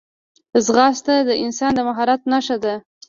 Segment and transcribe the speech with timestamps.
[0.65, 2.75] ځغاسته د انسان د مهارت نښه ده